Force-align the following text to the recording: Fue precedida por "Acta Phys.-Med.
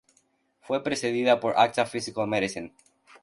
Fue 0.61 0.81
precedida 0.83 1.39
por 1.39 1.59
"Acta 1.59 1.85
Phys.-Med. 1.85 2.71